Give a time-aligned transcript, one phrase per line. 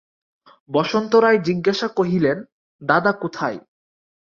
[0.69, 2.37] বসন্ত রায় জিজ্ঞাসা কহিলেন,
[2.81, 3.59] দাদা কোথায়?